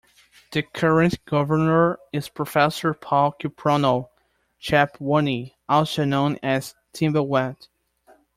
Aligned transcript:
The 0.51 0.63
current 0.63 1.23
governor 1.25 1.99
is 2.11 2.27
Professor 2.27 2.91
Paul 2.95 3.35
Kiprono 3.39 4.09
Chepkwony 4.59 5.53
also 5.69 6.05
known 6.05 6.39
as 6.41 6.73
"Timbilwet". 6.91 7.67